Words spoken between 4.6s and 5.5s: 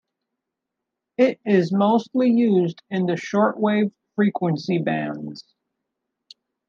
bands.